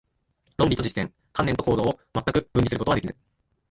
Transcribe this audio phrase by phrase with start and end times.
[0.47, 3.15] 理論と実践、観念と行動を全く分離することはできぬ。